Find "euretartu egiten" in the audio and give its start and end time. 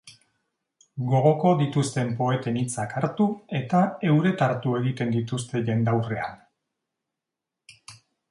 4.13-5.13